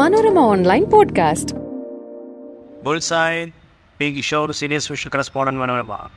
[0.00, 1.54] Manorama online podcast.
[2.82, 3.50] Bullseye
[3.98, 6.08] P Kishore senior special correspondent Manorama.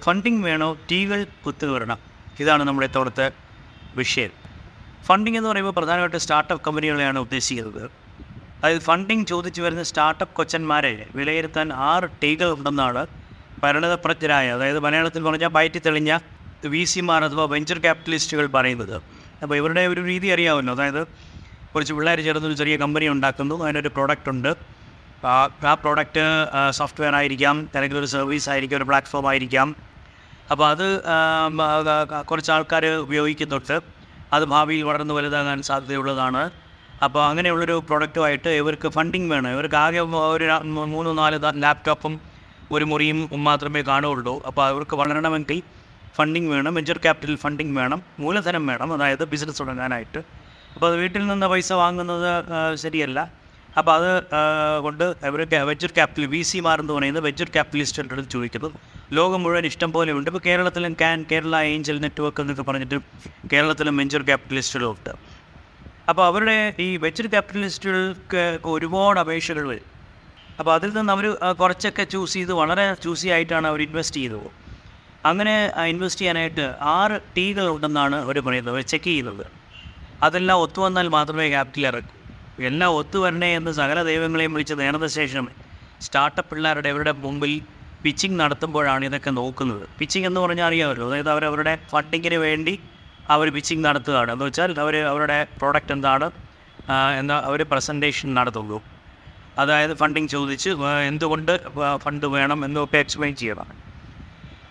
[0.00, 0.76] Funding വേണോ?
[0.90, 1.98] ടീകൾ കുത്തുകയറണം
[2.40, 3.32] ഇതാണ് നമ്മുടെ ഇത്തവണത്തെ
[3.96, 4.30] വിഷയം.
[5.04, 7.90] ഫണ്ടിങ് എന്ന് പറയുമ്പോൾ പ്രധാനമായിട്ട് സ്റ്റാർട്ടപ്പ് കമ്പനികളെയാണ് ഉദ്ദേശിക്കുന്നത്.
[8.58, 13.06] അതായത് ഫണ്ടിങ് ചോദിച്ചു വരുന്ന സ്റ്റാർട്ടപ്പ് കൊച്ചന്മാരെ വിലയിരുത്താൻ ആറ് ടീകൾ ഉണ്ടെന്നാണ്
[13.62, 16.18] പരിണതപ്രജ്ഞരായ അതായത് മലയാളത്തിൽ പറഞ്ഞാൽ പയറ്റി തെളിഞ്ഞ
[16.64, 19.02] വി സിമാർ അഥവാ വെഞ്ചർ ക്യാപിറ്റലിസ്റ്റുകൾ പറയുന്നത്.
[19.42, 20.74] അപ്പോൾ ഇവരുടെ ഒരു രീതി അറിയാമല്ലോ.
[20.74, 21.06] അതായത്
[21.74, 23.64] കുറച്ച് പിള്ളേർ ചേർന്ന് ഒരു ചെറിയ കമ്പനി ഉണ്ടാക്കുന്നു.
[23.64, 24.54] അതിനൊരു പ്രോഡക്റ്റ് ഉണ്ട്.
[25.66, 26.20] ആ പ്രോഡക്റ്റ്
[26.70, 27.56] സോഫ്റ്റ്വെയർ ആയിരിക്കാം.
[27.74, 28.76] അല്ലെങ്കിൽ ഒരു സർവീസ് ആയിരിക്കാം.
[28.76, 29.76] ഒരു പ്ലാറ്റ്ഫോം ആയിരിക്കാം.
[30.50, 30.86] അപ്പോൾ അത്
[32.30, 33.80] കുറച്ച് ആൾക്കാർ ഉപയോഗിക്കുന്നുണ്ട്.
[34.32, 36.50] അത് ഭാവിയിൽ വളർന്ന് വലുതാകാൻ സാധ്യതയുള്ളതാണ്.
[37.04, 39.50] അപ്പോൾ അങ്ങനെയുള്ളൊരു പ്രോഡക്റ്റുമായിട്ട് ഇവർക്ക് ഫണ്ടിങ് വേണം.
[39.50, 42.20] ഇവർക്ക് ആകെ ഒരു മൂന്ന് നാല് ലാപ്ടോപ്പും
[42.72, 44.42] ഒരു മുറിയും മാത്രമേ കാണുകയുള്ളൂ.
[44.46, 45.62] അപ്പോൾ അവർക്ക് വളരണമെങ്കിൽ
[46.16, 46.74] ഫണ്ടിങ് വേണം.
[46.74, 48.02] വെഞ്ചർ ക്യാപിറ്റൽ ഫണ്ടിങ് വേണം.
[48.18, 48.92] മൂലധനം വേണം.
[48.92, 50.39] അതായത് ബിസിനസ് തുടങ്ങാനായിട്ട്.
[50.74, 52.30] അപ്പോൾ വീട്ടിൽ നിന്ന് പൈസ വാങ്ങുന്നത്
[52.82, 53.18] ശരിയല്ല.
[53.78, 54.10] അപ്പോൾ അത്
[54.84, 58.70] കൊണ്ട് അവർ വെഞ്ചർ ക്യാപിറ്റൽ വി സി എന്ന് പറയുന്നത് വെഞ്ചർ ക്യാപിറ്റലിസ്റ്റുകളുടെ അടുത്ത് ചോദിക്കുന്നു.
[59.18, 60.28] ലോകം മുഴുവൻ ഇഷ്ടം പോലെ ഉണ്ട്.
[60.30, 62.98] ഇപ്പോൾ കേരളത്തിലും ക്യാൻ കേരള ഏഞ്ചൽ നെറ്റ്വർക്ക് എന്നൊക്കെ പറഞ്ഞിട്ട്
[63.52, 65.12] കേരളത്തിലും വെഞ്ചർ ക്യാപിറ്റലിസ്റ്റുകളും ഉണ്ട്
[66.10, 66.56] അപ്പോൾ അവരുടെ
[66.86, 69.86] ഈ വെഞ്ചർ ക്യാപിറ്റലിസ്റ്റുകൾക്ക് ഒരുപാട് അപേക്ഷകൾ വരും.
[70.58, 71.26] അപ്പോൾ അതിൽ നിന്ന് അവർ
[71.60, 74.48] കുറച്ചൊക്കെ ചൂസ് ചെയ്ത് വളരെ ചൂസി ആയിട്ടാണ് അവർ ഇൻവെസ്റ്റ് ചെയ്തത്.
[75.28, 75.54] അങ്ങനെ
[75.92, 76.66] ഇൻവെസ്റ്റ് ചെയ്യാനായിട്ട്
[76.96, 78.72] ആറ് ടീകൾ ഉണ്ടെന്നാണ് അവർ പറയുന്നത്.
[78.74, 79.44] അവർ ചെക്ക് ചെയ്യുന്നത്.
[80.26, 82.14] അതെല്ലാം ഒത്തു വന്നാൽ മാത്രമേ ക്യാപിറ്റൽ ഇറക്കൂ.
[82.68, 85.44] എല്ലാം ഒത്തുവരണേ എന്ന് സകല ദൈവങ്ങളെയും വിളിച്ച് നേർന്ന ശേഷം
[86.04, 87.52] സ്റ്റാർട്ടപ്പ് പിള്ളേരുടെ അവരുടെ മുമ്പിൽ
[88.04, 89.84] പിച്ചിങ് നടത്തുമ്പോഴാണ് ഇതൊക്കെ നോക്കുന്നത്.
[89.98, 92.74] പിച്ചിങ് എന്ന് പറഞ്ഞാൽ അറിയാമല്ലോ അതായത് അവരവരുടെ ഫണ്ടിങ്ങിന് വേണ്ടി
[93.34, 94.30] അവർ പിച്ചിങ് നടത്തുകയാണ്.
[94.34, 96.28] എന്ന് വെച്ചാൽ അവർ അവരുടെ പ്രോഡക്റ്റ് എന്താണ്
[97.20, 98.78] എന്താ അവർ പ്രസന്റേഷൻ നടത്തുള്ളൂ
[99.62, 100.70] അതായത് ഫണ്ടിങ് ചോദിച്ച്
[101.10, 101.52] എന്തുകൊണ്ട്
[102.04, 103.68] ഫണ്ട് വേണം എന്നൊക്കെ എക്സ്പ്ലെയിൻ ചെയ്യണം.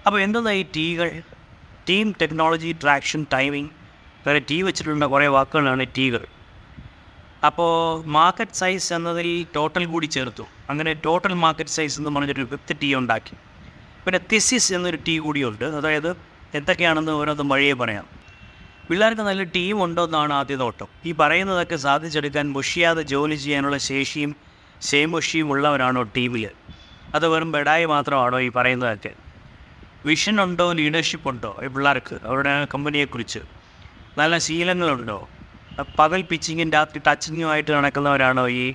[0.06, 1.10] അപ്പോൾ എന്താണ് ഈ ടീകൾ?
[1.90, 3.72] ടീം ടെക്നോളജി ട്രാക്ഷൻ ടൈമിംഗ്
[4.26, 6.24] വേറെ ടീ വെച്ചിട്ടുള്ള കുറേ വാക്കുകളാണ് ടീകൾ
[7.48, 7.72] അപ്പോൾ
[8.18, 10.46] മാർക്കറ്റ് സൈസ് എന്നതിൽ ടോട്ടൽ കൂടി ചേർത്തു.
[10.70, 13.36] അങ്ങനെ ടോട്ടൽ മാർക്കറ്റ് സൈസ് എന്ന് പറഞ്ഞൊരു ഫിഫ്ത്ത് ടീ ഉണ്ടാക്കി.
[14.06, 16.10] പിന്നെ തിസിസ് എന്നൊരു ടീ കൂടിയുണ്ട് അതായത്
[16.58, 18.06] എന്തൊക്കെയാണെന്ന് ഓരോന്നും വഴിയെ പറയാം.
[18.88, 24.32] പിള്ളേർക്ക് നല്ല ടീം ഉണ്ടോ എന്നാണ് ആദ്യ നോട്ടം ഈ പറയുന്നതൊക്കെ സാധിച്ചെടുക്കാൻ മുഷിയാതെ ജോലി ചെയ്യാനുള്ള ശേഷിയും
[24.90, 26.44] ശേമുഷിയും ഉള്ളവരാണോ ടീമിൽ
[27.16, 29.12] അത് വെറും ബെഡായി മാത്രമാണോ ഈ പറയുന്നതൊക്കെ.
[30.08, 32.16] വിഷൻ ഉണ്ടോ ലീഡർഷിപ്പ് ഉണ്ടോ ഈ പിള്ളേർക്ക്?
[32.28, 33.42] അവരുടെ കമ്പനിയെക്കുറിച്ച്
[34.18, 35.28] നല്ല ശീലങ്ങളുണ്ടോ?
[36.00, 38.74] പകൽ പിച്ചിങ്ങും രാത്രി ടച്ചിങ്ങുമായിട്ട് നടക്കുന്നവരാണോ ഈ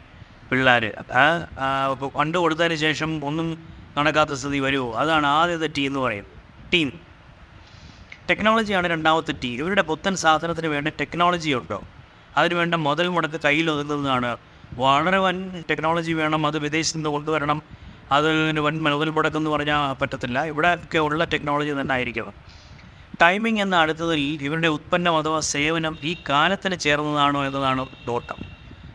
[0.51, 0.93] പിള്ളേർ
[2.19, 3.59] കണ്ടു കൊടുത്തതിന് ശേഷം ഒന്നും
[3.99, 6.27] നടക്കാത്ത സ്ഥിതി വരുമോ അതാണ് ആദ്യത്തെ ടീം എന്ന് പറയും.
[6.75, 6.93] ടീം
[8.31, 11.83] ടെക്നോളജിയാണ് രണ്ടാമത്തെ ടീ ഇവരുടെ പുത്തൻ സാധനത്തിന് വേണ്ട ടെക്നോളജി ഉണ്ടോ?
[12.37, 14.37] അതിന് വേണ്ട മുതൽ മുടക്ക് കയ്യിൽ ഒതുങ്ങുന്നതാണ്.
[14.75, 16.47] വളരെ വൻ ടെക്നോളജി വേണം.
[16.47, 17.63] അത് വിദേശത്ത് നിന്ന് കൊണ്ടുവരണം.
[18.13, 20.45] അതിന് വൻ മുതൽ മുടക്കെന്ന് പറഞ്ഞാൽ പറ്റത്തില്ല.
[20.45, 22.33] ഇവിടെയൊക്കെ ഉള്ള ടെക്നോളജി തന്നെ ആയിരിക്കണം
[23.23, 28.39] ടൈമിംഗ് എന്ന അടുത്തതിൽ ഇവരുടെ ഉത്പന്നം അഥവാ സേവനം ഈ കാലത്തിന് ചേർന്നതാണോ എന്നതാണ് നോട്ടം.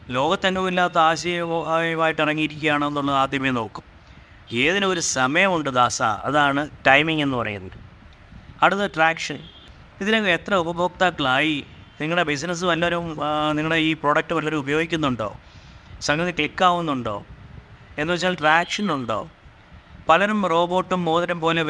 [0.09, 3.83] ലോകത്തെങ്ങുമില്ലാത്ത ആശയമായിട്ട് ഇറങ്ങിയിരിക്കുകയാണോ എന്നുള്ളത് ആദ്യമേ നോക്കും.
[4.53, 6.01] ഏതിനും ഒരു സമയമുണ്ട് ദാസ?
[6.01, 7.77] അതാണ് ടൈമിംഗ് എന്ന് പറയുന്നത്.
[8.63, 9.39] അടുത്ത ട്രാക്ഷൻ
[10.01, 11.65] ഇതിനകം എത്ര ഉപഭോക്താക്കളായി?
[12.01, 13.05] നിങ്ങളുടെ ബിസിനസ് വല്ലവരും
[13.55, 15.29] നിങ്ങളുടെ ഈ പ്രോഡക്റ്റ് വല്ലവരും ഉപയോഗിക്കുന്നുണ്ടോ?
[16.01, 17.25] സംഗതി ക്ലിക്കാവുന്നുണ്ടോ
[17.97, 19.19] എന്ന് വെച്ചാൽ ട്രാക്ഷൻ ഉണ്ടോ?
[20.09, 21.61] പലരും റോബോട്ടും മോതിരം പോലെ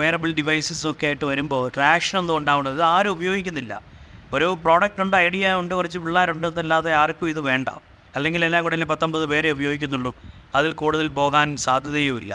[0.00, 3.74] വേറബിൾ ഡിവൈസസും ഒക്കെ ആയിട്ട് വരുമ്പോൾ ട്രാക്ഷൻ ഒന്നും ഉണ്ടാവുന്നത് ആരും ഉപയോഗിക്കുന്നില്ല.
[4.36, 7.68] ഒരു പ്രോഡക്റ്റ് ഉണ്ട് ഐഡിയ ഉണ്ട് കുറച്ച് പിള്ളേരുണ്ട് എന്നല്ലാതെ ആർക്കും ഇത് വേണ്ട.
[8.16, 10.12] അല്ലെങ്കിൽ എല്ലാം കൂടെ പത്തൊമ്പത് പേരെ ഉപയോഗിക്കുന്നുള്ളൂ.
[10.58, 12.32] അതിൽ കൂടുതൽ പോകാൻ സാധ്യതയുമില്ല.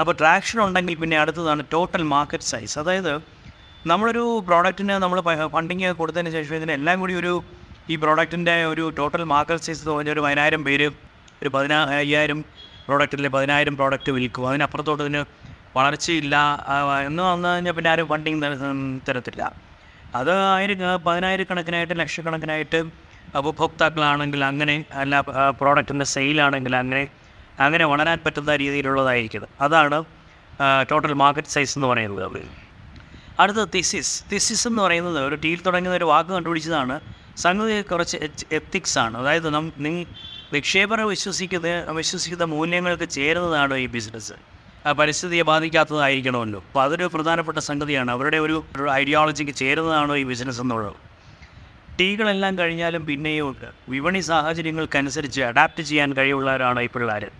[0.00, 3.12] അപ്പോൾ ട്രാക്ഷൻ ഉണ്ടെങ്കിൽ പിന്നെ അടുത്തതാണ് ടോട്ടൽ മാർക്കറ്റ് സൈസ് അതായത്
[3.90, 5.18] നമ്മളൊരു പ്രോഡക്റ്റിന് നമ്മൾ
[5.56, 7.32] ഫണ്ടിങ് കൊടുത്തതിന് ശേഷം ഇതിന് എല്ലാം കൂടി ഒരു
[7.92, 10.86] ഈ പ്രോഡക്റ്റിന്റെ ഒരു ടോട്ടൽ മാർക്കറ്റ് സൈസ് പറഞ്ഞാൽ ഒരു പതിനായിരം പേര്
[11.42, 12.40] ഒരു പതിനാ അയ്യായിരം
[12.86, 14.48] പ്രോഡക്റ്റിലെ പതിനായിരം പ്രോഡക്റ്റ് വിൽക്കും.
[14.48, 15.24] അതിനപ്പുറത്തോട്ട് ഇതിന്
[15.76, 16.36] വളർച്ചയില്ല.
[17.06, 18.42] എന്ന് വന്നു കഴിഞ്ഞാൽ പിന്നെ ആരും ഫണ്ടിങ്
[19.08, 19.52] തരത്തില്ല.
[20.14, 22.78] അത് ആയിരം പതിനായിരക്കണക്കിനായിട്ട് ലക്ഷക്കണക്കിനായിട്ട്
[23.36, 25.20] ഉപഭോക്താക്കളാണെങ്കിൽ അങ്ങനെ അല്ല
[25.60, 27.08] പ്രോഡക്റ്റിന്റെ സെയിലാണെങ്കിൽ അങ്ങനെ
[27.60, 29.46] അങ്ങനെ വളരാൻ പറ്റുന്ന രീതിയിലുള്ളതായിരിക്കും.
[29.60, 30.04] അതാണ്
[30.90, 32.44] ടോട്ടൽ മാർക്കറ്റ് സൈസ് എന്ന് പറയുന്നത് അവർ
[33.40, 37.00] അടുത്ത തിസിസ് തിസിസ് എന്ന് പറയുന്നത് ഒരു ടീൽ തുടങ്ങുന്ന ഒരു വാക്ക് കണ്ടുപിടിച്ചതാണ്.
[37.36, 38.16] സംഗതി കുറച്ച്
[38.52, 39.18] എത്തിക്സ് ആണ്.
[39.18, 39.72] അതായത് നം
[40.52, 44.32] നി നിക്ഷേപകർ വിശ്വസിക്കുന്ന വിശ്വസിക്കുന്ന മൂല്യങ്ങൾക്ക് ചേരുന്നതാണ് ഈ ബിസിനസ്
[44.86, 46.60] ആ പരിസ്ഥിതിയെ ബാധിക്കാത്തതായിരിക്കണമല്ലോ.
[46.60, 48.10] അപ്പോൾ അതൊരു പ്രധാനപ്പെട്ട സംഗതിയാണ്.
[48.10, 50.92] അവരുടെ ഒരു ഐഡിയോളജിക്ക് ചേരുന്നതാണോ ഈ ബിസിനസ് എന്നുള്ളത്.
[52.00, 53.68] ടീകളെല്ലാം കഴിഞ്ഞാലും പിന്നെയും ഉണ്ട്.
[53.88, 57.30] വിപണി സാഹചര്യങ്ങൾക്കനുസരിച്ച് അഡാപ്റ്റ് ചെയ്യാൻ കഴിവുള്ളവരാണ് ഈ പിള്ളേർ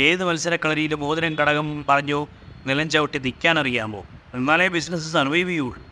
[0.00, 2.26] ഏത് മത്സരക്കളരിയിലും മോതിരം ഘടകം പറഞ്ഞു
[2.66, 4.02] നിലം ചവിട്ടി നിൽക്കാൻ അറിയാമോ?
[4.34, 5.82] എന്നാലേ ബിസിനസ് സർവൈവ് ചെയ്യുള്ളൂ.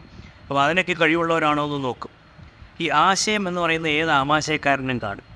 [0.49, 2.11] അപ്പോൾ അതിനൊക്കെ കഴിവുള്ളവരാണോ എന്ന് നോക്കും.
[2.81, 5.28] ഈ ആശയം എന്ന് പറയുന്ന ഏത് ആമാശയക്കാരനും കാണും.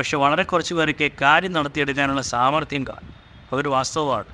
[0.00, 3.14] പക്ഷെ വളരെ കുറച്ച് പേർക്ക് കാര്യം നടത്തിയെടുക്കാനുള്ള സാമർഥ്യം കാണും
[3.52, 4.24] അതൊരു വാസ്തവമാണ്.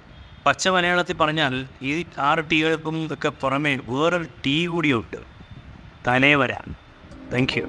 [0.46, 5.16] പച്ച മലയാളത്തിൽ പറഞ്ഞാൽ ഈ ആറ് ടീകൾക്കും ഒക്കെ പുറമെ വേറൊരു ടീ കൂടിയുണ്ട്.
[6.06, 6.74] തലേ വരാൻ.
[7.32, 7.64] Thank you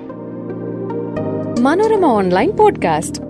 [1.60, 3.27] Manorama online podcast.